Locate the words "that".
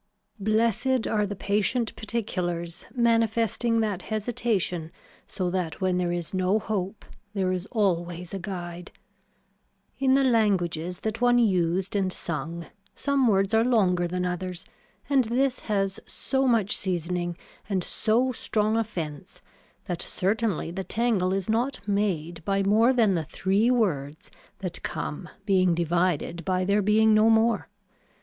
3.81-4.01, 5.51-5.79, 11.01-11.21, 19.85-20.01, 24.61-24.81